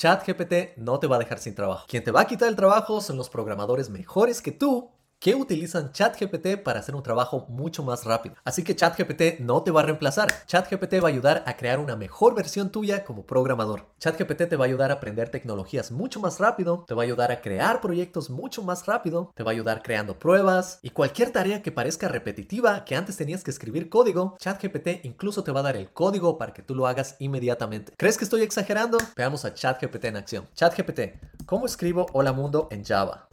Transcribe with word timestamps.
ChatGPT 0.00 0.78
no 0.78 0.98
te 0.98 1.06
va 1.06 1.16
a 1.16 1.18
dejar 1.18 1.38
sin 1.38 1.54
trabajo. 1.54 1.84
Quien 1.86 2.02
te 2.02 2.10
va 2.10 2.22
a 2.22 2.26
quitar 2.26 2.48
el 2.48 2.56
trabajo 2.56 3.02
son 3.02 3.18
los 3.18 3.28
programadores 3.28 3.90
mejores 3.90 4.40
que 4.40 4.50
tú 4.50 4.88
que 5.20 5.34
utilizan 5.34 5.92
ChatGPT 5.92 6.62
para 6.64 6.80
hacer 6.80 6.96
un 6.96 7.02
trabajo 7.02 7.44
mucho 7.50 7.82
más 7.82 8.06
rápido. 8.06 8.36
Así 8.42 8.64
que 8.64 8.74
ChatGPT 8.74 9.40
no 9.40 9.62
te 9.62 9.70
va 9.70 9.80
a 9.82 9.84
reemplazar. 9.84 10.28
ChatGPT 10.46 10.94
va 10.94 11.08
a 11.08 11.12
ayudar 11.12 11.44
a 11.46 11.58
crear 11.58 11.78
una 11.78 11.94
mejor 11.94 12.34
versión 12.34 12.70
tuya 12.70 13.04
como 13.04 13.26
programador. 13.26 13.84
ChatGPT 13.98 14.48
te 14.48 14.56
va 14.56 14.64
a 14.64 14.68
ayudar 14.68 14.90
a 14.90 14.94
aprender 14.94 15.28
tecnologías 15.28 15.92
mucho 15.92 16.20
más 16.20 16.38
rápido, 16.38 16.84
te 16.88 16.94
va 16.94 17.02
a 17.02 17.04
ayudar 17.04 17.30
a 17.32 17.42
crear 17.42 17.82
proyectos 17.82 18.30
mucho 18.30 18.62
más 18.62 18.86
rápido, 18.86 19.30
te 19.34 19.42
va 19.42 19.50
a 19.50 19.52
ayudar 19.52 19.82
creando 19.82 20.18
pruebas 20.18 20.78
y 20.80 20.88
cualquier 20.88 21.30
tarea 21.30 21.62
que 21.62 21.70
parezca 21.70 22.08
repetitiva 22.08 22.86
que 22.86 22.96
antes 22.96 23.18
tenías 23.18 23.44
que 23.44 23.50
escribir 23.50 23.90
código, 23.90 24.36
ChatGPT 24.38 25.04
incluso 25.04 25.44
te 25.44 25.52
va 25.52 25.60
a 25.60 25.64
dar 25.64 25.76
el 25.76 25.92
código 25.92 26.38
para 26.38 26.54
que 26.54 26.62
tú 26.62 26.74
lo 26.74 26.86
hagas 26.86 27.16
inmediatamente. 27.18 27.92
¿Crees 27.98 28.16
que 28.16 28.24
estoy 28.24 28.40
exagerando? 28.40 28.96
Veamos 29.16 29.44
a 29.44 29.52
ChatGPT 29.52 30.06
en 30.06 30.16
acción. 30.16 30.48
ChatGPT, 30.54 31.44
¿cómo 31.44 31.66
escribo 31.66 32.06
Hola 32.14 32.32
Mundo 32.32 32.68
en 32.70 32.82
Java? 32.86 33.28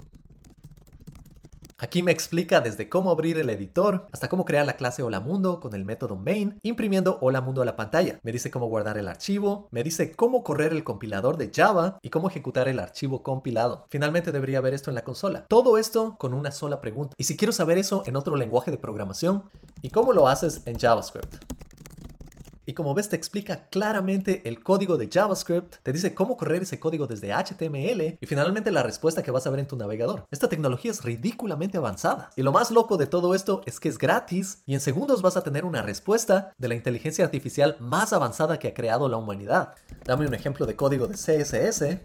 Aquí 1.79 2.01
me 2.01 2.11
explica 2.11 2.59
desde 2.59 2.89
cómo 2.89 3.11
abrir 3.11 3.37
el 3.37 3.51
editor 3.51 4.07
hasta 4.11 4.29
cómo 4.29 4.45
crear 4.45 4.65
la 4.65 4.77
clase 4.77 5.03
Hola 5.03 5.19
Mundo 5.19 5.59
con 5.59 5.75
el 5.75 5.85
método 5.85 6.15
main, 6.15 6.57
imprimiendo 6.63 7.19
Hola 7.21 7.39
Mundo 7.39 7.61
a 7.61 7.65
la 7.65 7.75
pantalla. 7.75 8.19
Me 8.23 8.31
dice 8.31 8.49
cómo 8.49 8.65
guardar 8.65 8.97
el 8.97 9.07
archivo, 9.07 9.67
me 9.69 9.83
dice 9.83 10.15
cómo 10.15 10.43
correr 10.43 10.71
el 10.71 10.83
compilador 10.83 11.37
de 11.37 11.51
Java 11.53 11.99
y 12.01 12.09
cómo 12.09 12.29
ejecutar 12.29 12.67
el 12.67 12.79
archivo 12.79 13.21
compilado. 13.21 13.85
Finalmente 13.91 14.31
debería 14.31 14.59
ver 14.59 14.73
esto 14.73 14.89
en 14.89 14.95
la 14.95 15.03
consola. 15.03 15.45
Todo 15.47 15.77
esto 15.77 16.15
con 16.17 16.33
una 16.33 16.49
sola 16.49 16.81
pregunta. 16.81 17.13
Y 17.15 17.25
si 17.25 17.37
quiero 17.37 17.51
saber 17.51 17.77
eso 17.77 18.01
en 18.07 18.15
otro 18.15 18.37
lenguaje 18.37 18.71
de 18.71 18.79
programación, 18.79 19.43
¿y 19.83 19.91
cómo 19.91 20.13
lo 20.13 20.27
haces 20.27 20.63
en 20.65 20.79
JavaScript? 20.79 21.35
Y 22.69 22.73
como 22.73 22.93
ves, 22.93 23.07
te 23.07 23.15
explica 23.15 23.69
claramente 23.69 24.41
el 24.43 24.61
código 24.61 24.97
de 24.97 25.07
JavaScript, 25.09 25.75
te 25.83 25.93
dice 25.93 26.13
cómo 26.13 26.35
correr 26.35 26.63
ese 26.63 26.81
código 26.81 27.07
desde 27.07 27.31
HTML 27.33 28.17
y 28.19 28.25
finalmente 28.25 28.71
la 28.71 28.83
respuesta 28.83 29.23
que 29.23 29.31
vas 29.31 29.47
a 29.47 29.49
ver 29.49 29.61
en 29.61 29.67
tu 29.67 29.77
navegador. 29.77 30.27
Esta 30.31 30.49
tecnología 30.49 30.91
es 30.91 31.01
ridículamente 31.01 31.77
avanzada. 31.77 32.29
Y 32.35 32.41
lo 32.41 32.51
más 32.51 32.69
loco 32.69 32.97
de 32.97 33.07
todo 33.07 33.33
esto 33.33 33.61
es 33.65 33.79
que 33.79 33.87
es 33.87 33.97
gratis 33.97 34.63
y 34.65 34.73
en 34.73 34.81
segundos 34.81 35.21
vas 35.21 35.37
a 35.37 35.43
tener 35.43 35.63
una 35.63 35.81
respuesta 35.81 36.51
de 36.57 36.67
la 36.67 36.75
inteligencia 36.75 37.23
artificial 37.23 37.77
más 37.79 38.11
avanzada 38.11 38.59
que 38.59 38.67
ha 38.67 38.73
creado 38.73 39.07
la 39.07 39.15
humanidad. 39.15 39.73
Dame 40.03 40.27
un 40.27 40.33
ejemplo 40.33 40.65
de 40.65 40.75
código 40.75 41.07
de 41.07 41.15
CSS 41.15 42.01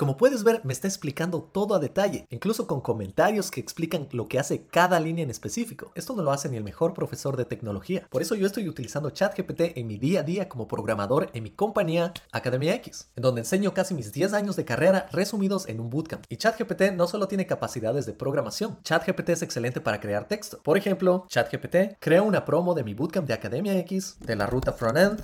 como 0.00 0.16
puedes 0.16 0.44
ver, 0.44 0.62
me 0.64 0.72
está 0.72 0.88
explicando 0.88 1.42
todo 1.42 1.74
a 1.74 1.78
detalle, 1.78 2.26
incluso 2.30 2.66
con 2.66 2.80
comentarios 2.80 3.50
que 3.50 3.60
explican 3.60 4.08
lo 4.12 4.28
que 4.28 4.38
hace 4.38 4.64
cada 4.64 4.98
línea 4.98 5.24
en 5.24 5.28
específico. 5.28 5.92
Esto 5.94 6.16
no 6.16 6.22
lo 6.22 6.32
hace 6.32 6.48
ni 6.48 6.56
el 6.56 6.64
mejor 6.64 6.94
profesor 6.94 7.36
de 7.36 7.44
tecnología. 7.44 8.06
Por 8.08 8.22
eso 8.22 8.34
yo 8.34 8.46
estoy 8.46 8.66
utilizando 8.66 9.10
ChatGPT 9.10 9.76
en 9.76 9.86
mi 9.86 9.98
día 9.98 10.20
a 10.20 10.22
día 10.22 10.48
como 10.48 10.66
programador 10.66 11.28
en 11.34 11.42
mi 11.42 11.50
compañía 11.50 12.14
Academia 12.32 12.74
X, 12.76 13.10
en 13.14 13.20
donde 13.20 13.42
enseño 13.42 13.74
casi 13.74 13.92
mis 13.92 14.10
10 14.10 14.32
años 14.32 14.56
de 14.56 14.64
carrera 14.64 15.06
resumidos 15.12 15.68
en 15.68 15.80
un 15.80 15.90
bootcamp. 15.90 16.24
Y 16.30 16.38
ChatGPT 16.38 16.92
no 16.94 17.06
solo 17.06 17.28
tiene 17.28 17.46
capacidades 17.46 18.06
de 18.06 18.14
programación, 18.14 18.78
ChatGPT 18.82 19.28
es 19.28 19.42
excelente 19.42 19.82
para 19.82 20.00
crear 20.00 20.26
texto. 20.26 20.62
Por 20.62 20.78
ejemplo, 20.78 21.26
ChatGPT 21.28 21.98
crea 21.98 22.22
una 22.22 22.46
promo 22.46 22.72
de 22.72 22.84
mi 22.84 22.94
bootcamp 22.94 23.28
de 23.28 23.34
Academia 23.34 23.76
X, 23.80 24.16
de 24.20 24.34
la 24.34 24.46
ruta 24.46 24.72
frontend, 24.72 25.20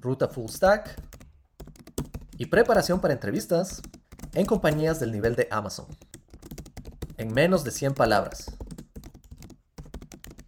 ruta 0.00 0.28
full 0.28 0.48
stack, 0.48 1.13
y 2.38 2.46
preparación 2.46 3.00
para 3.00 3.14
entrevistas 3.14 3.82
en 4.34 4.46
compañías 4.46 5.00
del 5.00 5.12
nivel 5.12 5.36
de 5.36 5.48
Amazon. 5.50 5.86
En 7.16 7.32
menos 7.32 7.64
de 7.64 7.70
100 7.70 7.94
palabras. 7.94 8.56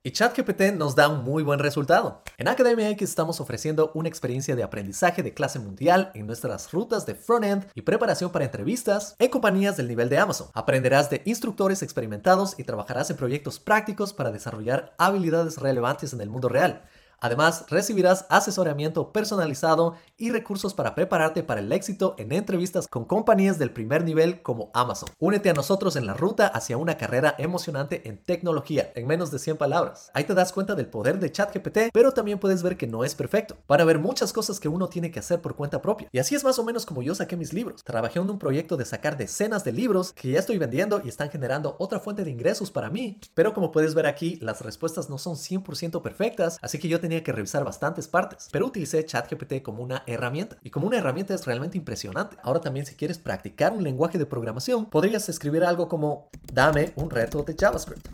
Y 0.07 0.13
ChatGPT 0.13 0.77
nos 0.77 0.95
da 0.95 1.09
un 1.09 1.25
muy 1.25 1.43
buen 1.43 1.59
resultado. 1.59 2.23
En 2.39 2.47
Academia 2.47 2.89
X 2.91 3.09
estamos 3.09 3.41
ofreciendo 3.41 3.91
una 3.95 4.09
experiencia 4.09 4.55
de 4.55 4.63
aprendizaje 4.63 5.25
de 5.25 5.35
clase 5.35 5.59
mundial 5.59 6.13
en 6.15 6.29
nuestras 6.29 6.71
rutas 6.71 7.07
de 7.07 7.17
frontend 7.17 7.67
y 7.75 7.83
preparación 7.83 8.31
para 8.31 8.45
entrevistas 8.45 9.17
en 9.19 9.31
compañías 9.31 9.77
del 9.77 9.89
nivel 9.89 10.09
de 10.09 10.19
Amazon. 10.19 10.47
Aprenderás 10.55 11.11
de 11.11 11.23
instructores 11.25 11.83
experimentados 11.83 12.55
y 12.57 12.63
trabajarás 12.63 13.11
en 13.11 13.17
proyectos 13.17 13.59
prácticos 13.59 14.13
para 14.13 14.31
desarrollar 14.31 14.95
habilidades 14.97 15.59
relevantes 15.59 16.13
en 16.13 16.21
el 16.21 16.31
mundo 16.31 16.49
real. 16.49 16.85
Además, 17.21 17.65
recibirás 17.69 18.27
asesoramiento 18.29 19.13
personalizado 19.13 19.95
y 20.17 20.31
recursos 20.31 20.75
para 20.75 20.95
prepararte 20.95 21.43
para 21.43 21.61
el 21.61 21.73
éxito 21.73 22.15
en 22.19 22.33
entrevistas 22.33 22.87
con 22.89 23.05
compañías 23.05 23.59
del 23.59 23.71
primer 23.71 24.05
nivel 24.05 24.43
como 24.43 24.71
Amazon. 24.75 25.09
Únete 25.19 25.51
a 25.51 25.55
nosotros 25.55 25.97
en 25.97 26.07
la 26.07 26.15
ruta 26.15 26.47
hacia 26.47 26.77
una 26.77 26.97
carrera 26.97 27.35
emocionante 27.39 28.09
en 28.09 28.23
tecnología, 28.23 28.93
en 28.95 29.07
menos 29.07 29.31
de 29.31 29.39
100 29.39 29.57
palabras. 29.57 30.11
Ahí 30.15 30.25
te 30.25 30.35
das 30.35 30.53
cuenta 30.53 30.75
del 30.75 30.89
poder 30.89 31.19
de 31.19 31.33
ChatGPT, 31.33 31.79
pero 31.93 32.13
también 32.13 32.39
puedes 32.39 32.63
ver 32.63 32.77
que 32.77 32.87
no 32.87 33.05
es 33.05 33.15
perfecto. 33.15 33.57
Para 33.67 33.85
ver 33.85 33.99
muchas 33.99 34.33
cosas 34.33 34.61
que 34.61 34.69
uno 34.69 34.89
tiene 34.89 35.11
que 35.11 35.21
hacer 35.21 35.41
por 35.41 35.57
cuenta 35.57 35.83
propia. 35.83 36.09
Y 36.13 36.19
así 36.19 36.35
es 36.35 36.45
más 36.45 36.59
o 36.59 36.65
menos 36.65 36.87
como 36.87 37.03
yo 37.03 37.15
saqué 37.15 37.37
mis 37.37 37.53
libros. 37.53 37.83
Trabajé 37.85 38.19
en 38.19 38.31
un 38.31 38.39
proyecto 38.39 38.77
de 38.77 38.85
sacar 38.85 39.17
decenas 39.17 39.65
de 39.65 39.73
libros 39.73 40.13
que 40.13 40.31
ya 40.31 40.39
estoy 40.39 40.59
vendiendo 40.59 41.01
y 41.05 41.09
están 41.09 41.31
generando 41.31 41.77
otra 41.79 42.01
fuente 42.01 42.25
de 42.25 42.31
ingresos 42.31 42.71
para 42.71 42.91
mí. 42.91 43.21
Pero 43.35 43.55
como 43.55 43.73
puedes 43.73 43.95
ver 43.95 44.07
aquí, 44.07 44.39
las 44.41 44.61
respuestas 44.61 45.09
no 45.09 45.19
son 45.19 45.35
100% 45.35 46.03
perfectas, 46.03 46.59
así 46.63 46.79
que 46.79 46.89
yo 46.89 47.01
tenía 47.07 47.23
que 47.23 47.31
revisar 47.31 47.65
bastantes 47.65 48.09
partes, 48.09 48.49
pero 48.51 48.67
utilicé 48.67 49.05
ChatGPT 49.05 49.63
como 49.63 49.81
una 49.81 50.03
herramienta 50.09 50.57
y 50.65 50.71
como 50.71 50.89
una 50.89 50.99
herramienta 50.99 51.35
es 51.35 51.47
realmente 51.47 51.79
impresionante. 51.79 52.37
Ahora 52.43 52.61
también 52.61 52.85
si 52.85 52.97
quieres 52.97 53.17
practicar 53.17 53.73
un 53.73 53.85
lenguaje 53.85 54.19
de 54.19 54.27
programación, 54.27 54.87
podrías 54.87 55.29
escribir 55.29 55.63
algo 55.63 55.89
como 55.89 56.29
dame 56.53 56.93
un 56.97 57.09
reto 57.09 57.45
de 57.45 57.55
JavaScript. 57.57 58.09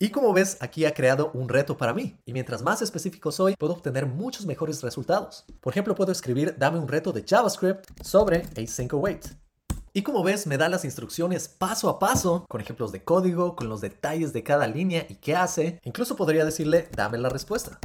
Y 0.00 0.08
como 0.10 0.32
ves, 0.32 0.56
aquí 0.60 0.86
ha 0.86 0.94
creado 0.94 1.30
un 1.34 1.48
reto 1.48 1.76
para 1.76 1.94
mí. 1.94 2.18
Y 2.24 2.32
mientras 2.32 2.62
más 2.62 2.82
específico 2.82 3.30
soy, 3.30 3.54
puedo 3.54 3.74
obtener 3.74 4.06
muchos 4.06 4.44
mejores 4.44 4.82
resultados. 4.82 5.44
Por 5.60 5.72
ejemplo, 5.72 5.94
puedo 5.94 6.10
escribir 6.10 6.56
dame 6.58 6.80
un 6.80 6.88
reto 6.88 7.12
de 7.12 7.22
JavaScript 7.24 7.86
sobre 8.02 8.42
async 8.56 8.92
await. 8.92 9.26
Y 9.92 10.02
como 10.02 10.22
ves, 10.22 10.46
me 10.46 10.56
da 10.56 10.68
las 10.68 10.84
instrucciones 10.84 11.48
paso 11.48 11.88
a 11.88 11.98
paso, 11.98 12.44
con 12.48 12.60
ejemplos 12.60 12.92
de 12.92 13.02
código, 13.02 13.56
con 13.56 13.68
los 13.68 13.80
detalles 13.80 14.32
de 14.32 14.44
cada 14.44 14.68
línea 14.68 15.04
y 15.08 15.16
qué 15.16 15.34
hace. 15.34 15.80
Incluso 15.82 16.14
podría 16.14 16.44
decirle, 16.44 16.88
dame 16.94 17.18
la 17.18 17.28
respuesta. 17.28 17.80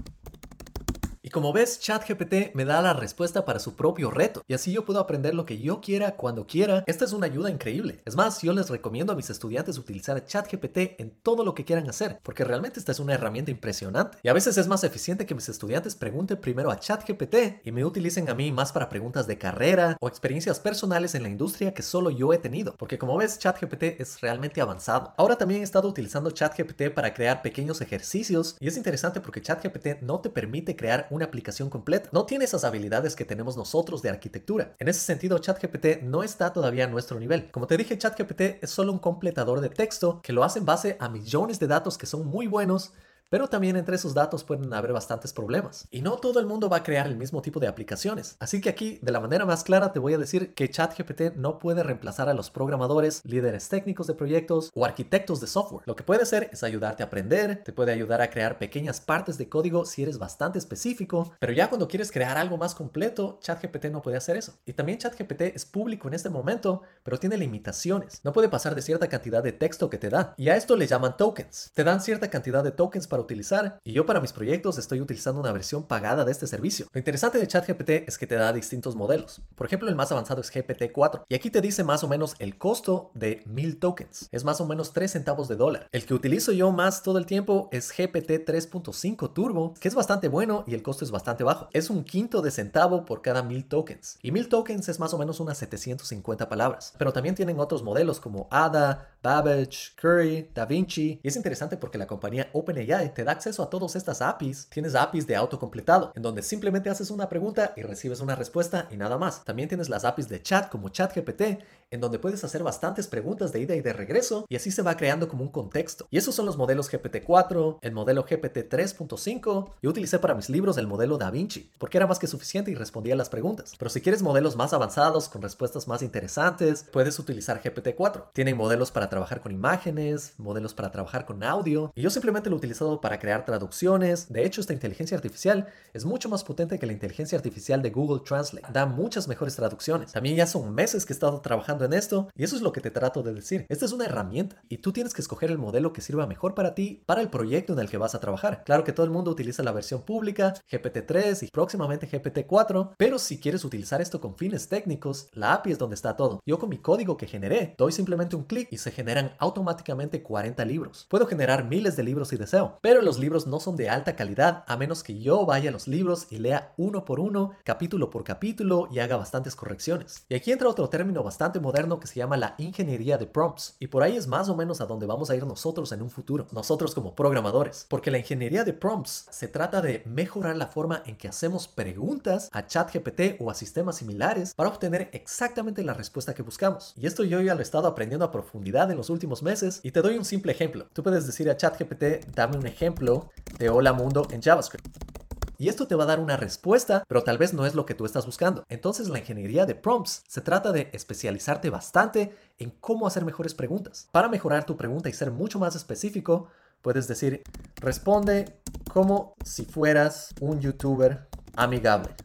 Como 1.35 1.51
ves, 1.51 1.81
ChatGPT 1.81 2.55
me 2.55 2.63
da 2.63 2.81
la 2.81 2.93
respuesta 2.93 3.43
para 3.43 3.59
su 3.59 3.75
propio 3.75 4.09
reto. 4.09 4.41
Y 4.47 4.53
así 4.53 4.71
yo 4.71 4.85
puedo 4.85 5.01
aprender 5.01 5.35
lo 5.35 5.45
que 5.45 5.59
yo 5.59 5.81
quiera 5.81 6.15
cuando 6.15 6.47
quiera. 6.47 6.85
Esta 6.87 7.03
es 7.03 7.11
una 7.11 7.25
ayuda 7.25 7.49
increíble. 7.49 8.01
Es 8.05 8.15
más, 8.15 8.41
yo 8.41 8.53
les 8.53 8.69
recomiendo 8.69 9.11
a 9.11 9.17
mis 9.17 9.29
estudiantes 9.29 9.77
utilizar 9.77 10.25
ChatGPT 10.25 10.97
en 10.97 11.09
todo 11.23 11.43
lo 11.43 11.53
que 11.53 11.65
quieran 11.65 11.89
hacer, 11.89 12.21
porque 12.23 12.45
realmente 12.45 12.79
esta 12.79 12.93
es 12.93 13.01
una 13.01 13.15
herramienta 13.15 13.51
impresionante. 13.51 14.17
Y 14.23 14.29
a 14.29 14.33
veces 14.33 14.57
es 14.57 14.69
más 14.69 14.85
eficiente 14.85 15.25
que 15.25 15.35
mis 15.35 15.49
estudiantes 15.49 15.97
pregunten 15.97 16.39
primero 16.39 16.71
a 16.71 16.79
ChatGPT 16.79 17.65
y 17.65 17.71
me 17.73 17.83
utilicen 17.83 18.29
a 18.29 18.33
mí 18.33 18.53
más 18.53 18.71
para 18.71 18.87
preguntas 18.87 19.27
de 19.27 19.37
carrera 19.37 19.97
o 19.99 20.07
experiencias 20.07 20.61
personales 20.61 21.15
en 21.15 21.23
la 21.23 21.29
industria 21.29 21.73
que 21.73 21.81
solo 21.81 22.11
yo 22.11 22.31
he 22.31 22.37
tenido. 22.37 22.77
Porque 22.77 22.97
como 22.97 23.17
ves, 23.17 23.39
ChatGPT 23.39 23.99
es 23.99 24.21
realmente 24.21 24.61
avanzado. 24.61 25.13
Ahora 25.17 25.35
también 25.35 25.59
he 25.59 25.65
estado 25.65 25.89
utilizando 25.89 26.31
ChatGPT 26.31 26.93
para 26.93 27.13
crear 27.13 27.41
pequeños 27.41 27.81
ejercicios 27.81 28.55
y 28.61 28.69
es 28.69 28.77
interesante 28.77 29.19
porque 29.19 29.41
ChatGPT 29.41 30.01
no 30.01 30.21
te 30.21 30.29
permite 30.29 30.77
crear 30.77 31.07
una 31.09 31.24
aplicación 31.25 31.69
completa. 31.69 32.09
No 32.11 32.25
tiene 32.25 32.45
esas 32.45 32.63
habilidades 32.63 33.15
que 33.15 33.25
tenemos 33.25 33.57
nosotros 33.57 34.01
de 34.01 34.09
arquitectura. 34.09 34.75
En 34.79 34.87
ese 34.87 35.01
sentido, 35.01 35.37
ChatGPT 35.37 36.03
no 36.03 36.23
está 36.23 36.53
todavía 36.53 36.85
a 36.85 36.87
nuestro 36.87 37.19
nivel. 37.19 37.51
Como 37.51 37.67
te 37.67 37.77
dije, 37.77 37.97
ChatGPT 37.97 38.63
es 38.63 38.69
solo 38.69 38.91
un 38.91 38.99
completador 38.99 39.61
de 39.61 39.69
texto 39.69 40.21
que 40.21 40.33
lo 40.33 40.43
hace 40.43 40.59
en 40.59 40.65
base 40.65 40.97
a 40.99 41.09
millones 41.09 41.59
de 41.59 41.67
datos 41.67 41.97
que 41.97 42.05
son 42.05 42.25
muy 42.25 42.47
buenos 42.47 42.93
pero 43.29 43.47
también 43.47 43.75
entre 43.75 43.95
esos 43.95 44.13
datos 44.13 44.43
pueden 44.43 44.73
haber 44.73 44.93
bastantes 44.93 45.33
problemas. 45.33 45.87
Y 45.91 46.01
no 46.01 46.17
todo 46.17 46.39
el 46.39 46.45
mundo 46.45 46.69
va 46.69 46.77
a 46.77 46.83
crear 46.83 47.07
el 47.07 47.17
mismo 47.17 47.41
tipo 47.41 47.59
de 47.59 47.67
aplicaciones. 47.67 48.37
Así 48.39 48.61
que 48.61 48.69
aquí, 48.69 48.99
de 49.01 49.11
la 49.11 49.19
manera 49.19 49.45
más 49.45 49.63
clara, 49.63 49.91
te 49.91 49.99
voy 49.99 50.13
a 50.13 50.17
decir 50.17 50.53
que 50.53 50.69
ChatGPT 50.69 51.35
no 51.35 51.59
puede 51.59 51.83
reemplazar 51.83 52.29
a 52.29 52.33
los 52.33 52.49
programadores, 52.49 53.21
líderes 53.25 53.69
técnicos 53.69 54.07
de 54.07 54.13
proyectos 54.13 54.71
o 54.73 54.85
arquitectos 54.85 55.41
de 55.41 55.47
software. 55.47 55.83
Lo 55.85 55.95
que 55.95 56.03
puede 56.03 56.23
hacer 56.23 56.49
es 56.51 56.63
ayudarte 56.63 57.03
a 57.03 57.07
aprender, 57.07 57.63
te 57.63 57.73
puede 57.73 57.91
ayudar 57.91 58.21
a 58.21 58.29
crear 58.29 58.57
pequeñas 58.57 59.01
partes 59.01 59.37
de 59.37 59.49
código 59.49 59.85
si 59.85 60.03
eres 60.03 60.17
bastante 60.17 60.59
específico, 60.59 61.33
pero 61.39 61.53
ya 61.53 61.69
cuando 61.69 61.87
quieres 61.87 62.11
crear 62.11 62.37
algo 62.37 62.57
más 62.57 62.75
completo, 62.75 63.39
ChatGPT 63.41 63.85
no 63.85 64.01
puede 64.01 64.17
hacer 64.17 64.37
eso. 64.37 64.53
Y 64.65 64.73
también 64.73 64.99
ChatGPT 64.99 65.41
es 65.55 65.65
público 65.65 66.07
en 66.07 66.13
este 66.13 66.29
momento, 66.29 66.81
pero 67.03 67.19
tiene 67.19 67.37
limitaciones. 67.37 68.21
No 68.23 68.33
puede 68.33 68.49
pasar 68.49 68.75
de 68.75 68.81
cierta 68.81 69.07
cantidad 69.07 69.43
de 69.43 69.51
texto 69.51 69.89
que 69.89 69.97
te 69.97 70.09
da. 70.09 70.33
Y 70.37 70.49
a 70.49 70.55
esto 70.55 70.75
le 70.75 70.87
llaman 70.87 71.17
tokens. 71.17 71.71
Te 71.73 71.83
dan 71.83 72.01
cierta 72.01 72.29
cantidad 72.29 72.63
de 72.63 72.71
tokens 72.71 73.07
para 73.07 73.14
utilizar 73.21 73.79
y 73.83 73.93
yo 73.93 74.05
para 74.05 74.21
mis 74.21 74.33
proyectos 74.33 74.77
estoy 74.77 75.01
utilizando 75.01 75.39
una 75.39 75.51
versión 75.51 75.83
pagada 75.83 76.25
de 76.25 76.31
este 76.31 76.47
servicio. 76.47 76.87
Lo 76.91 76.99
interesante 76.99 77.37
de 77.37 77.47
ChatGPT 77.47 77.89
es 78.07 78.17
que 78.17 78.27
te 78.27 78.35
da 78.35 78.53
distintos 78.53 78.95
modelos. 78.95 79.41
Por 79.55 79.67
ejemplo, 79.67 79.89
el 79.89 79.95
más 79.95 80.11
avanzado 80.11 80.41
es 80.41 80.53
GPT-4 80.53 81.23
y 81.27 81.35
aquí 81.35 81.49
te 81.49 81.61
dice 81.61 81.83
más 81.83 82.03
o 82.03 82.07
menos 82.07 82.35
el 82.39 82.57
costo 82.57 83.11
de 83.13 83.43
1000 83.45 83.79
tokens. 83.79 84.29
Es 84.31 84.43
más 84.43 84.61
o 84.61 84.65
menos 84.65 84.93
3 84.93 85.11
centavos 85.11 85.47
de 85.47 85.55
dólar. 85.55 85.87
El 85.91 86.05
que 86.05 86.13
utilizo 86.13 86.51
yo 86.51 86.71
más 86.71 87.03
todo 87.03 87.17
el 87.17 87.25
tiempo 87.25 87.69
es 87.71 87.91
GPT 87.91 88.45
3.5 88.45 89.33
Turbo, 89.33 89.73
que 89.79 89.87
es 89.87 89.95
bastante 89.95 90.27
bueno 90.27 90.63
y 90.67 90.73
el 90.73 90.83
costo 90.83 91.05
es 91.05 91.11
bastante 91.11 91.43
bajo. 91.43 91.69
Es 91.73 91.89
un 91.89 92.03
quinto 92.03 92.41
de 92.41 92.51
centavo 92.51 93.05
por 93.05 93.21
cada 93.21 93.43
1000 93.43 93.67
tokens. 93.67 94.19
Y 94.21 94.31
1000 94.31 94.49
tokens 94.49 94.89
es 94.89 94.99
más 94.99 95.13
o 95.13 95.17
menos 95.17 95.39
unas 95.39 95.57
750 95.57 96.49
palabras. 96.49 96.93
Pero 96.97 97.13
también 97.13 97.35
tienen 97.35 97.59
otros 97.59 97.83
modelos 97.83 98.19
como 98.19 98.47
ADA, 98.51 99.14
Babbage, 99.25 99.95
Curry, 99.95 100.51
DaVinci. 100.53 101.19
Y 101.23 101.27
es 101.27 101.35
interesante 101.35 101.77
porque 101.77 101.97
la 101.97 102.05
compañía 102.05 102.47
OpenAI 102.53 103.11
te 103.11 103.23
da 103.23 103.31
acceso 103.31 103.63
a 103.63 103.69
todas 103.71 103.95
estas 103.95 104.21
APIs. 104.21 104.67
Tienes 104.69 104.93
APIs 104.93 105.25
de 105.25 105.35
autocompletado, 105.35 106.11
en 106.15 106.21
donde 106.21 106.43
simplemente 106.43 106.91
haces 106.91 107.09
una 107.09 107.27
pregunta 107.27 107.73
y 107.75 107.81
recibes 107.81 108.19
una 108.19 108.35
respuesta 108.35 108.87
y 108.91 108.97
nada 108.97 109.17
más. 109.17 109.43
También 109.43 109.67
tienes 109.67 109.89
las 109.89 110.05
APIs 110.05 110.29
de 110.29 110.43
chat 110.43 110.69
como 110.69 110.89
ChatGPT, 110.89 111.41
en 111.91 112.01
donde 112.01 112.19
puedes 112.19 112.43
hacer 112.43 112.63
bastantes 112.63 113.07
preguntas 113.07 113.51
de 113.51 113.61
ida 113.61 113.75
y 113.75 113.81
de 113.81 113.93
regreso 113.93 114.45
y 114.49 114.55
así 114.55 114.71
se 114.71 114.81
va 114.81 114.97
creando 114.97 115.27
como 115.27 115.43
un 115.43 115.51
contexto. 115.51 116.07
Y 116.09 116.17
esos 116.17 116.35
son 116.35 116.45
los 116.45 116.57
modelos 116.57 116.91
GPT-4, 116.91 117.79
el 117.81 117.91
modelo 117.91 118.23
GPT 118.23 118.69
3.5. 118.69 119.71
Yo 119.81 119.89
utilicé 119.89 120.19
para 120.19 120.35
mis 120.35 120.49
libros 120.49 120.77
el 120.77 120.87
modelo 120.87 121.17
DaVinci, 121.17 121.71
porque 121.77 121.97
era 121.97 122.07
más 122.07 122.19
que 122.19 122.27
suficiente 122.27 122.71
y 122.71 122.75
respondía 122.75 123.15
las 123.15 123.29
preguntas. 123.29 123.73
Pero 123.77 123.89
si 123.89 124.01
quieres 124.01 124.21
modelos 124.21 124.55
más 124.55 124.73
avanzados, 124.73 125.29
con 125.29 125.41
respuestas 125.41 125.87
más 125.87 126.01
interesantes, 126.01 126.85
puedes 126.91 127.17
utilizar 127.19 127.61
GPT-4. 127.61 128.31
Tienen 128.33 128.57
modelos 128.57 128.91
para 128.91 129.09
trabajar 129.09 129.41
con 129.41 129.51
imágenes, 129.51 130.33
modelos 130.37 130.73
para 130.73 130.91
trabajar 130.91 131.25
con 131.25 131.43
audio, 131.43 131.91
y 131.95 132.01
yo 132.01 132.09
simplemente 132.09 132.49
lo 132.49 132.55
he 132.55 132.59
utilizado 132.59 133.01
para 133.01 133.19
crear 133.19 133.45
traducciones. 133.45 134.31
De 134.31 134.45
hecho, 134.45 134.61
esta 134.61 134.73
inteligencia 134.73 135.15
artificial 135.15 135.67
es 135.93 136.05
mucho 136.05 136.29
más 136.29 136.43
potente 136.43 136.79
que 136.79 136.85
la 136.85 136.93
inteligencia 136.93 137.37
artificial 137.37 137.81
de 137.81 137.89
Google 137.89 138.21
Translate. 138.25 138.67
Da 138.71 138.85
muchas 138.85 139.27
mejores 139.27 139.55
traducciones. 139.55 140.11
También 140.11 140.35
ya 140.35 140.47
son 140.47 140.73
meses 140.73 141.05
que 141.05 141.13
he 141.13 141.15
estado 141.15 141.41
trabajando 141.41 141.74
en 141.83 141.91
esto, 141.91 142.29
y 142.33 142.45
eso 142.45 142.55
es 142.55 142.61
lo 142.61 142.71
que 142.71 142.79
te 142.79 142.91
trato 142.91 143.21
de 143.23 143.33
decir. 143.33 143.65
Esta 143.67 143.83
es 143.83 143.91
una 143.91 144.05
herramienta, 144.05 144.61
y 144.69 144.77
tú 144.77 144.93
tienes 144.93 145.13
que 145.13 145.21
escoger 145.21 145.51
el 145.51 145.57
modelo 145.57 145.91
que 145.91 145.99
sirva 145.99 146.27
mejor 146.27 146.55
para 146.55 146.73
ti, 146.75 147.03
para 147.05 147.19
el 147.19 147.29
proyecto 147.29 147.73
en 147.73 147.79
el 147.79 147.89
que 147.89 147.97
vas 147.97 148.15
a 148.15 148.21
trabajar. 148.21 148.63
Claro 148.63 148.85
que 148.85 148.93
todo 148.93 149.05
el 149.05 149.11
mundo 149.11 149.31
utiliza 149.31 149.63
la 149.63 149.73
versión 149.73 150.03
pública, 150.03 150.53
GPT-3 150.71 151.43
y 151.43 151.51
próximamente 151.51 152.09
GPT-4, 152.09 152.93
pero 152.97 153.19
si 153.19 153.39
quieres 153.39 153.65
utilizar 153.65 153.99
esto 153.99 154.21
con 154.21 154.37
fines 154.37 154.69
técnicos, 154.69 155.27
la 155.33 155.53
API 155.53 155.71
es 155.71 155.77
donde 155.77 155.95
está 155.95 156.15
todo. 156.15 156.39
Yo 156.45 156.59
con 156.59 156.69
mi 156.69 156.77
código 156.77 157.17
que 157.17 157.27
generé, 157.27 157.75
doy 157.77 157.91
simplemente 157.91 158.35
un 158.35 158.43
clic 158.43 158.69
y 158.71 158.77
se 158.77 158.91
generan 158.91 159.35
automáticamente 159.39 160.23
40 160.23 160.63
libros. 160.65 161.07
Puedo 161.09 161.25
generar 161.25 161.65
miles 161.65 161.95
de 161.95 162.03
libros 162.03 162.29
si 162.29 162.37
deseo, 162.37 162.77
pero 162.81 163.01
los 163.01 163.19
libros 163.19 163.47
no 163.47 163.59
son 163.59 163.75
de 163.75 163.89
alta 163.89 164.15
calidad 164.15 164.63
a 164.67 164.77
menos 164.77 165.03
que 165.03 165.19
yo 165.19 165.45
vaya 165.45 165.69
a 165.69 165.73
los 165.73 165.87
libros 165.87 166.27
y 166.29 166.37
lea 166.37 166.73
uno 166.77 167.05
por 167.05 167.19
uno, 167.19 167.51
capítulo 167.63 168.09
por 168.09 168.23
capítulo 168.23 168.87
y 168.91 168.99
haga 168.99 169.17
bastantes 169.17 169.55
correcciones. 169.55 170.25
Y 170.29 170.35
aquí 170.35 170.51
entra 170.51 170.69
otro 170.69 170.89
término 170.89 171.23
bastante 171.23 171.59
moderno 171.65 171.99
que 171.99 172.07
se 172.07 172.15
llama 172.15 172.37
la 172.37 172.55
ingeniería 172.57 173.17
de 173.17 173.25
prompts. 173.25 173.75
Y 173.79 173.87
por 173.87 174.03
ahí 174.03 174.15
es 174.15 174.27
más 174.27 174.47
o 174.49 174.55
menos 174.55 174.79
a 174.79 174.85
donde 174.85 175.05
vamos 175.05 175.29
a 175.29 175.35
ir 175.35 175.45
nosotros 175.45 175.91
en 175.91 176.01
un 176.01 176.09
futuro, 176.09 176.47
nosotros 176.51 176.93
como 176.95 177.15
programadores. 177.15 177.85
Porque 177.89 178.11
la 178.11 178.19
ingeniería 178.19 178.63
de 178.63 178.73
prompts 178.73 179.27
se 179.29 179.47
trata 179.47 179.81
de 179.81 180.03
mejorar 180.05 180.55
la 180.55 180.67
forma 180.67 181.01
en 181.05 181.17
que 181.17 181.27
hacemos 181.27 181.67
preguntas 181.67 182.49
a 182.53 182.67
ChatGPT 182.67 183.41
o 183.41 183.49
a 183.49 183.55
sistemas 183.55 183.97
similares 183.97 184.53
para 184.53 184.69
obtener 184.69 185.09
exactamente 185.11 185.83
la 185.83 185.93
respuesta 185.93 186.33
que 186.33 186.43
buscamos. 186.43 186.93
Y 186.95 187.07
esto 187.07 187.23
yo 187.23 187.41
ya 187.41 187.55
lo 187.55 187.61
he 187.61 187.63
estado 187.63 187.87
aprendiendo 187.87 188.25
a 188.25 188.31
profundidad 188.31 188.91
en 188.91 188.97
los 188.97 189.09
últimos 189.09 189.43
meses 189.43 189.79
y 189.83 189.91
te 189.91 190.01
doy 190.01 190.17
un 190.17 190.25
simple 190.25 190.51
ejemplo. 190.51 190.85
Tú 190.93 191.03
puedes 191.03 191.25
decir 191.25 191.49
a 191.49 191.57
ChatGPT, 191.57 192.35
dame 192.35 192.57
un 192.57 192.67
ejemplo 192.67 193.31
de 193.57 193.69
hola 193.69 193.93
mundo 193.93 194.27
en 194.31 194.41
JavaScript. 194.41 195.24
Y 195.57 195.69
esto 195.69 195.87
te 195.87 195.95
va 195.95 196.03
a 196.03 196.07
dar 196.07 196.19
una 196.19 196.37
respuesta, 196.37 197.03
pero 197.07 197.23
tal 197.23 197.37
vez 197.37 197.53
no 197.53 197.65
es 197.65 197.75
lo 197.75 197.85
que 197.85 197.93
tú 197.93 198.05
estás 198.05 198.25
buscando. 198.25 198.63
Entonces 198.69 199.09
la 199.09 199.19
ingeniería 199.19 199.65
de 199.65 199.75
prompts 199.75 200.23
se 200.27 200.41
trata 200.41 200.71
de 200.71 200.89
especializarte 200.93 201.69
bastante 201.69 202.35
en 202.57 202.71
cómo 202.71 203.07
hacer 203.07 203.25
mejores 203.25 203.53
preguntas. 203.53 204.07
Para 204.11 204.29
mejorar 204.29 204.65
tu 204.65 204.77
pregunta 204.77 205.09
y 205.09 205.13
ser 205.13 205.31
mucho 205.31 205.59
más 205.59 205.75
específico, 205.75 206.47
puedes 206.81 207.07
decir, 207.07 207.43
responde 207.77 208.59
como 208.91 209.35
si 209.43 209.65
fueras 209.65 210.33
un 210.39 210.59
youtuber 210.59 211.27
amigable. 211.55 212.15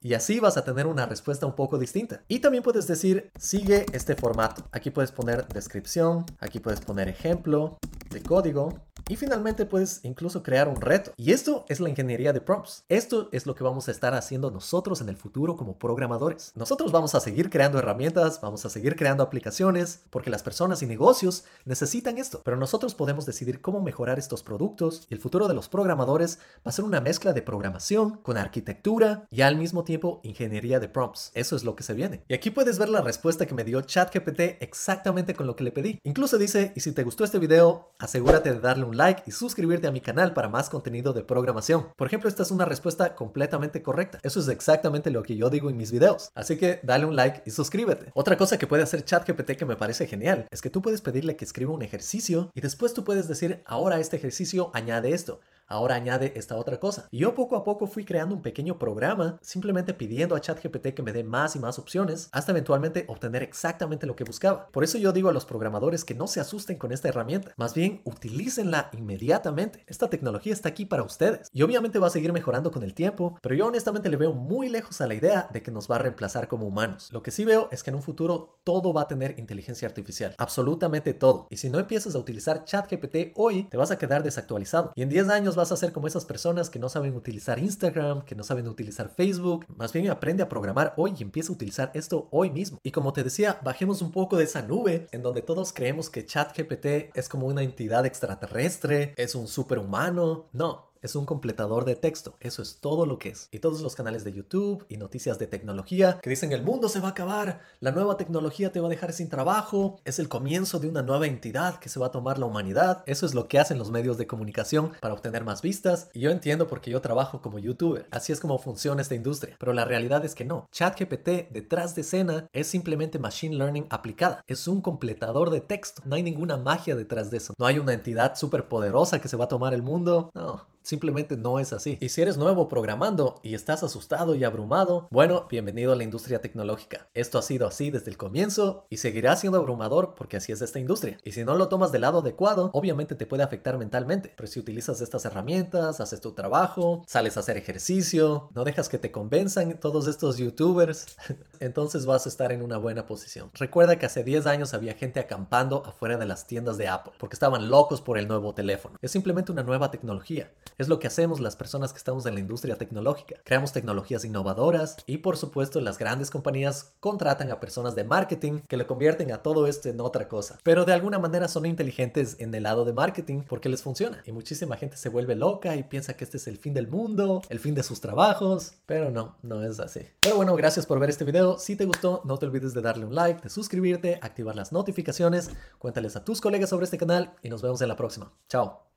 Y 0.00 0.14
así 0.14 0.38
vas 0.38 0.56
a 0.56 0.64
tener 0.64 0.86
una 0.86 1.06
respuesta 1.06 1.44
un 1.44 1.56
poco 1.56 1.76
distinta. 1.76 2.22
Y 2.28 2.38
también 2.38 2.62
puedes 2.62 2.86
decir, 2.86 3.32
sigue 3.36 3.84
este 3.92 4.14
formato. 4.14 4.64
Aquí 4.70 4.90
puedes 4.90 5.10
poner 5.10 5.46
descripción, 5.48 6.24
aquí 6.38 6.60
puedes 6.60 6.80
poner 6.80 7.08
ejemplo 7.08 7.78
de 8.10 8.22
código 8.22 8.87
y 9.08 9.16
finalmente 9.16 9.66
puedes 9.66 10.00
incluso 10.04 10.42
crear 10.42 10.68
un 10.68 10.80
reto. 10.80 11.12
Y 11.16 11.32
esto 11.32 11.64
es 11.68 11.80
la 11.80 11.88
ingeniería 11.88 12.32
de 12.32 12.40
prompts. 12.40 12.84
Esto 12.88 13.28
es 13.32 13.46
lo 13.46 13.54
que 13.54 13.64
vamos 13.64 13.88
a 13.88 13.90
estar 13.90 14.14
haciendo 14.14 14.50
nosotros 14.50 15.00
en 15.00 15.08
el 15.08 15.16
futuro 15.16 15.56
como 15.56 15.78
programadores. 15.78 16.52
Nosotros 16.54 16.92
vamos 16.92 17.14
a 17.14 17.20
seguir 17.20 17.50
creando 17.50 17.78
herramientas, 17.78 18.40
vamos 18.40 18.64
a 18.66 18.70
seguir 18.70 18.96
creando 18.96 19.22
aplicaciones, 19.22 20.02
porque 20.10 20.30
las 20.30 20.42
personas 20.42 20.82
y 20.82 20.86
negocios 20.86 21.44
necesitan 21.64 22.18
esto. 22.18 22.42
Pero 22.44 22.56
nosotros 22.56 22.94
podemos 22.94 23.26
decidir 23.26 23.60
cómo 23.60 23.80
mejorar 23.80 24.18
estos 24.18 24.42
productos 24.42 25.06
y 25.08 25.14
el 25.14 25.20
futuro 25.20 25.48
de 25.48 25.54
los 25.54 25.68
programadores 25.68 26.38
va 26.58 26.70
a 26.70 26.72
ser 26.72 26.84
una 26.84 27.00
mezcla 27.00 27.32
de 27.32 27.42
programación 27.42 28.18
con 28.18 28.36
arquitectura 28.36 29.26
y 29.30 29.40
al 29.40 29.56
mismo 29.56 29.84
tiempo 29.84 30.20
ingeniería 30.22 30.80
de 30.80 30.88
prompts. 30.88 31.30
Eso 31.34 31.56
es 31.56 31.64
lo 31.64 31.74
que 31.76 31.82
se 31.82 31.94
viene. 31.94 32.24
Y 32.28 32.34
aquí 32.34 32.50
puedes 32.50 32.78
ver 32.78 32.90
la 32.90 33.00
respuesta 33.00 33.46
que 33.46 33.54
me 33.54 33.64
dio 33.64 33.80
ChatGPT 33.80 34.60
exactamente 34.60 35.34
con 35.34 35.46
lo 35.46 35.56
que 35.56 35.64
le 35.64 35.72
pedí. 35.72 35.98
Incluso 36.04 36.36
dice, 36.36 36.72
y 36.76 36.80
si 36.80 36.92
te 36.92 37.04
gustó 37.04 37.24
este 37.24 37.38
video, 37.38 37.92
asegúrate 37.98 38.52
de 38.52 38.60
darle 38.60 38.84
un 38.84 38.97
like 38.98 39.22
y 39.26 39.30
suscribirte 39.30 39.86
a 39.86 39.92
mi 39.92 40.02
canal 40.02 40.34
para 40.34 40.50
más 40.50 40.68
contenido 40.68 41.14
de 41.14 41.22
programación. 41.22 41.86
Por 41.96 42.06
ejemplo, 42.06 42.28
esta 42.28 42.42
es 42.42 42.50
una 42.50 42.66
respuesta 42.66 43.14
completamente 43.14 43.80
correcta. 43.82 44.18
Eso 44.22 44.40
es 44.40 44.48
exactamente 44.48 45.10
lo 45.10 45.22
que 45.22 45.36
yo 45.36 45.48
digo 45.48 45.70
en 45.70 45.78
mis 45.78 45.90
videos. 45.90 46.30
Así 46.34 46.58
que 46.58 46.80
dale 46.82 47.06
un 47.06 47.16
like 47.16 47.42
y 47.46 47.50
suscríbete. 47.50 48.10
Otra 48.14 48.36
cosa 48.36 48.58
que 48.58 48.66
puede 48.66 48.82
hacer 48.82 49.04
ChatGPT 49.04 49.52
que 49.52 49.64
me 49.64 49.76
parece 49.76 50.06
genial 50.06 50.46
es 50.50 50.60
que 50.60 50.68
tú 50.68 50.82
puedes 50.82 51.00
pedirle 51.00 51.36
que 51.36 51.46
escriba 51.46 51.72
un 51.72 51.82
ejercicio 51.82 52.50
y 52.54 52.60
después 52.60 52.92
tú 52.92 53.04
puedes 53.04 53.28
decir, 53.28 53.62
ahora 53.64 54.00
este 54.00 54.16
ejercicio 54.16 54.70
añade 54.74 55.12
esto 55.14 55.40
ahora 55.68 55.94
añade 55.94 56.32
esta 56.36 56.56
otra 56.56 56.80
cosa. 56.80 57.08
Y 57.10 57.18
yo 57.18 57.34
poco 57.34 57.56
a 57.56 57.64
poco 57.64 57.86
fui 57.86 58.04
creando 58.04 58.34
un 58.34 58.42
pequeño 58.42 58.78
programa 58.78 59.38
simplemente 59.42 59.94
pidiendo 59.94 60.34
a 60.34 60.40
ChatGPT 60.40 60.94
que 60.94 61.02
me 61.02 61.12
dé 61.12 61.24
más 61.24 61.54
y 61.56 61.58
más 61.58 61.78
opciones 61.78 62.28
hasta 62.32 62.52
eventualmente 62.52 63.04
obtener 63.08 63.42
exactamente 63.42 64.06
lo 64.06 64.16
que 64.16 64.24
buscaba. 64.24 64.68
Por 64.68 64.84
eso 64.84 64.98
yo 64.98 65.12
digo 65.12 65.28
a 65.28 65.32
los 65.32 65.44
programadores 65.44 66.04
que 66.04 66.14
no 66.14 66.26
se 66.26 66.40
asusten 66.40 66.78
con 66.78 66.92
esta 66.92 67.08
herramienta, 67.08 67.52
más 67.56 67.74
bien 67.74 68.00
utilícenla 68.04 68.90
inmediatamente. 68.92 69.84
Esta 69.86 70.10
tecnología 70.10 70.52
está 70.52 70.68
aquí 70.68 70.86
para 70.86 71.02
ustedes 71.02 71.48
y 71.52 71.62
obviamente 71.62 71.98
va 71.98 72.08
a 72.08 72.10
seguir 72.10 72.32
mejorando 72.32 72.70
con 72.70 72.82
el 72.82 72.94
tiempo, 72.94 73.38
pero 73.42 73.54
yo 73.54 73.66
honestamente 73.66 74.08
le 74.08 74.16
veo 74.16 74.32
muy 74.32 74.68
lejos 74.68 75.00
a 75.00 75.06
la 75.06 75.14
idea 75.14 75.48
de 75.52 75.62
que 75.62 75.70
nos 75.70 75.90
va 75.90 75.96
a 75.96 76.00
reemplazar 76.00 76.48
como 76.48 76.66
humanos. 76.66 77.12
Lo 77.12 77.22
que 77.22 77.30
sí 77.30 77.44
veo 77.44 77.68
es 77.70 77.82
que 77.82 77.90
en 77.90 77.96
un 77.96 78.02
futuro 78.02 78.58
todo 78.64 78.92
va 78.92 79.02
a 79.02 79.08
tener 79.08 79.38
inteligencia 79.38 79.88
artificial, 79.88 80.34
absolutamente 80.38 81.14
todo. 81.14 81.46
Y 81.50 81.56
si 81.56 81.70
no 81.70 81.78
empiezas 81.78 82.14
a 82.14 82.18
utilizar 82.18 82.64
ChatGPT 82.64 83.32
hoy, 83.34 83.64
te 83.64 83.76
vas 83.76 83.90
a 83.90 83.98
quedar 83.98 84.22
desactualizado 84.22 84.92
y 84.94 85.02
en 85.02 85.08
10 85.08 85.28
años 85.28 85.56
vas 85.58 85.72
a 85.72 85.76
ser 85.76 85.92
como 85.92 86.06
esas 86.06 86.24
personas 86.24 86.70
que 86.70 86.78
no 86.78 86.88
saben 86.88 87.14
utilizar 87.14 87.58
Instagram, 87.58 88.22
que 88.22 88.34
no 88.34 88.42
saben 88.42 88.66
utilizar 88.68 89.10
Facebook. 89.10 89.66
Más 89.76 89.92
bien 89.92 90.08
aprende 90.08 90.42
a 90.42 90.48
programar 90.48 90.94
hoy 90.96 91.14
y 91.18 91.22
empieza 91.22 91.52
a 91.52 91.54
utilizar 91.54 91.90
esto 91.94 92.28
hoy 92.30 92.50
mismo. 92.50 92.78
Y 92.82 92.92
como 92.92 93.12
te 93.12 93.24
decía, 93.24 93.60
bajemos 93.62 94.00
un 94.00 94.12
poco 94.12 94.36
de 94.36 94.44
esa 94.44 94.62
nube 94.62 95.08
en 95.12 95.22
donde 95.22 95.42
todos 95.42 95.72
creemos 95.72 96.08
que 96.08 96.24
ChatGPT 96.24 97.14
es 97.14 97.28
como 97.28 97.46
una 97.46 97.62
entidad 97.62 98.06
extraterrestre, 98.06 99.14
es 99.16 99.34
un 99.34 99.48
superhumano. 99.48 100.48
No, 100.52 100.87
es 101.02 101.14
un 101.14 101.26
completador 101.26 101.84
de 101.84 101.96
texto. 101.96 102.36
Eso 102.40 102.62
es 102.62 102.80
todo 102.80 103.06
lo 103.06 103.18
que 103.18 103.30
es. 103.30 103.48
Y 103.50 103.58
todos 103.58 103.80
los 103.80 103.94
canales 103.94 104.24
de 104.24 104.32
YouTube 104.32 104.84
y 104.88 104.96
noticias 104.96 105.38
de 105.38 105.46
tecnología 105.46 106.18
que 106.22 106.30
dicen 106.30 106.52
el 106.52 106.62
mundo 106.62 106.88
se 106.88 107.00
va 107.00 107.08
a 107.08 107.10
acabar, 107.10 107.60
la 107.80 107.92
nueva 107.92 108.16
tecnología 108.16 108.72
te 108.72 108.80
va 108.80 108.86
a 108.86 108.90
dejar 108.90 109.12
sin 109.12 109.28
trabajo, 109.28 110.00
es 110.04 110.18
el 110.18 110.28
comienzo 110.28 110.78
de 110.78 110.88
una 110.88 111.02
nueva 111.02 111.26
entidad 111.26 111.78
que 111.78 111.88
se 111.88 112.00
va 112.00 112.06
a 112.06 112.10
tomar 112.10 112.38
la 112.38 112.46
humanidad. 112.46 113.02
Eso 113.06 113.26
es 113.26 113.34
lo 113.34 113.48
que 113.48 113.58
hacen 113.58 113.78
los 113.78 113.90
medios 113.90 114.18
de 114.18 114.26
comunicación 114.26 114.92
para 115.00 115.14
obtener 115.14 115.44
más 115.44 115.62
vistas. 115.62 116.10
Y 116.12 116.20
yo 116.20 116.30
entiendo 116.30 116.66
porque 116.66 116.90
yo 116.90 117.00
trabajo 117.00 117.40
como 117.42 117.58
youtuber. 117.58 118.06
Así 118.10 118.32
es 118.32 118.40
como 118.40 118.58
funciona 118.58 119.02
esta 119.02 119.14
industria. 119.14 119.56
Pero 119.58 119.72
la 119.72 119.84
realidad 119.84 120.24
es 120.24 120.34
que 120.34 120.44
no. 120.44 120.68
ChatGPT 120.72 121.50
detrás 121.50 121.94
de 121.94 122.02
escena 122.02 122.48
es 122.52 122.66
simplemente 122.66 123.18
machine 123.18 123.56
learning 123.56 123.86
aplicada. 123.90 124.42
Es 124.46 124.68
un 124.68 124.80
completador 124.80 125.50
de 125.50 125.60
texto. 125.60 126.02
No 126.04 126.16
hay 126.16 126.22
ninguna 126.22 126.56
magia 126.56 126.96
detrás 126.96 127.30
de 127.30 127.38
eso. 127.38 127.54
No 127.58 127.66
hay 127.66 127.78
una 127.78 127.92
entidad 127.92 128.36
súper 128.36 128.68
poderosa 128.68 129.20
que 129.20 129.28
se 129.28 129.36
va 129.36 129.46
a 129.46 129.48
tomar 129.48 129.74
el 129.74 129.82
mundo. 129.82 130.30
No. 130.34 130.66
Simplemente 130.88 131.36
no 131.36 131.58
es 131.58 131.74
así. 131.74 131.98
Y 132.00 132.08
si 132.08 132.22
eres 132.22 132.38
nuevo 132.38 132.66
programando 132.70 133.40
y 133.42 133.54
estás 133.54 133.82
asustado 133.82 134.34
y 134.34 134.44
abrumado, 134.44 135.06
bueno, 135.10 135.46
bienvenido 135.50 135.92
a 135.92 135.96
la 135.96 136.02
industria 136.02 136.40
tecnológica. 136.40 137.08
Esto 137.12 137.36
ha 137.36 137.42
sido 137.42 137.66
así 137.66 137.90
desde 137.90 138.10
el 138.10 138.16
comienzo 138.16 138.86
y 138.88 138.96
seguirá 138.96 139.36
siendo 139.36 139.58
abrumador 139.58 140.14
porque 140.16 140.38
así 140.38 140.50
es 140.50 140.62
esta 140.62 140.78
industria. 140.78 141.18
Y 141.24 141.32
si 141.32 141.44
no 141.44 141.56
lo 141.56 141.68
tomas 141.68 141.92
del 141.92 142.00
lado 142.00 142.20
adecuado, 142.20 142.70
obviamente 142.72 143.16
te 143.16 143.26
puede 143.26 143.42
afectar 143.42 143.76
mentalmente. 143.76 144.32
Pero 144.34 144.46
si 144.46 144.60
utilizas 144.60 145.02
estas 145.02 145.26
herramientas, 145.26 146.00
haces 146.00 146.22
tu 146.22 146.32
trabajo, 146.32 147.04
sales 147.06 147.36
a 147.36 147.40
hacer 147.40 147.58
ejercicio, 147.58 148.48
no 148.54 148.64
dejas 148.64 148.88
que 148.88 148.96
te 148.96 149.12
convenzan 149.12 149.78
todos 149.80 150.06
estos 150.06 150.38
youtubers, 150.38 151.18
entonces 151.60 152.06
vas 152.06 152.24
a 152.24 152.30
estar 152.30 152.50
en 152.50 152.62
una 152.62 152.78
buena 152.78 153.04
posición. 153.04 153.50
Recuerda 153.52 153.98
que 153.98 154.06
hace 154.06 154.24
10 154.24 154.46
años 154.46 154.72
había 154.72 154.94
gente 154.94 155.20
acampando 155.20 155.82
afuera 155.84 156.16
de 156.16 156.24
las 156.24 156.46
tiendas 156.46 156.78
de 156.78 156.88
Apple 156.88 157.12
porque 157.18 157.34
estaban 157.34 157.68
locos 157.68 158.00
por 158.00 158.16
el 158.16 158.26
nuevo 158.26 158.54
teléfono. 158.54 158.96
Es 159.02 159.10
simplemente 159.10 159.52
una 159.52 159.64
nueva 159.64 159.90
tecnología. 159.90 160.50
Es 160.78 160.88
lo 160.88 161.00
que 161.00 161.08
hacemos 161.08 161.40
las 161.40 161.56
personas 161.56 161.92
que 161.92 161.98
estamos 161.98 162.24
en 162.26 162.34
la 162.34 162.40
industria 162.40 162.76
tecnológica. 162.76 163.34
Creamos 163.42 163.72
tecnologías 163.72 164.24
innovadoras 164.24 164.96
y 165.06 165.18
por 165.18 165.36
supuesto 165.36 165.80
las 165.80 165.98
grandes 165.98 166.30
compañías 166.30 166.92
contratan 167.00 167.50
a 167.50 167.58
personas 167.58 167.96
de 167.96 168.04
marketing 168.04 168.60
que 168.68 168.76
le 168.76 168.86
convierten 168.86 169.32
a 169.32 169.42
todo 169.42 169.66
esto 169.66 169.88
en 169.88 170.00
otra 170.00 170.28
cosa. 170.28 170.56
Pero 170.62 170.84
de 170.84 170.92
alguna 170.92 171.18
manera 171.18 171.48
son 171.48 171.66
inteligentes 171.66 172.36
en 172.38 172.54
el 172.54 172.62
lado 172.62 172.84
de 172.84 172.92
marketing 172.92 173.42
porque 173.42 173.68
les 173.68 173.82
funciona. 173.82 174.22
Y 174.24 174.30
muchísima 174.30 174.76
gente 174.76 174.96
se 174.96 175.08
vuelve 175.08 175.34
loca 175.34 175.74
y 175.74 175.82
piensa 175.82 176.14
que 176.14 176.22
este 176.22 176.36
es 176.36 176.46
el 176.46 176.58
fin 176.58 176.74
del 176.74 176.86
mundo, 176.86 177.42
el 177.48 177.58
fin 177.58 177.74
de 177.74 177.82
sus 177.82 178.00
trabajos. 178.00 178.74
Pero 178.86 179.10
no, 179.10 179.36
no 179.42 179.64
es 179.64 179.80
así. 179.80 180.02
Pero 180.20 180.36
bueno, 180.36 180.54
gracias 180.54 180.86
por 180.86 181.00
ver 181.00 181.10
este 181.10 181.24
video. 181.24 181.58
Si 181.58 181.74
te 181.74 181.86
gustó, 181.86 182.22
no 182.24 182.38
te 182.38 182.46
olvides 182.46 182.72
de 182.72 182.82
darle 182.82 183.04
un 183.04 183.16
like, 183.16 183.42
de 183.42 183.50
suscribirte, 183.50 184.20
activar 184.22 184.54
las 184.54 184.70
notificaciones, 184.70 185.50
cuéntales 185.80 186.14
a 186.14 186.24
tus 186.24 186.40
colegas 186.40 186.70
sobre 186.70 186.84
este 186.84 186.98
canal 186.98 187.34
y 187.42 187.48
nos 187.48 187.62
vemos 187.62 187.82
en 187.82 187.88
la 187.88 187.96
próxima. 187.96 188.30
Chao. 188.48 188.87